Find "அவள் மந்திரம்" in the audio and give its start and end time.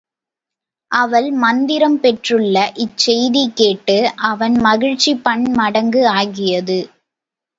0.91-1.97